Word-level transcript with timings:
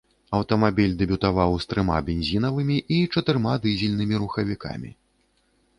Аўтамабіль 0.37 0.95
дэбютаваў 1.01 1.51
з 1.65 1.69
трыма 1.73 1.99
бензінавымі 2.07 2.77
і 2.97 3.01
чатырма 3.17 3.53
дызельнымі 3.69 4.15
рухавікамі. 4.25 4.91